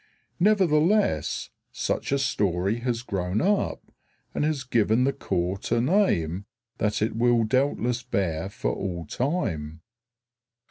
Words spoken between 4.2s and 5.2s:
and has given the